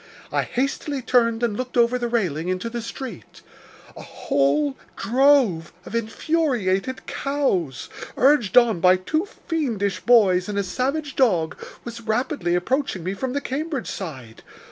[0.31, 3.43] I hastily turned and looked over the railing into the street.
[3.95, 11.15] A whole drove of infuriated cows, urged on by two fiendish boys and a savage
[11.15, 14.41] dog, was rapidly approaching me from the Cambridge side.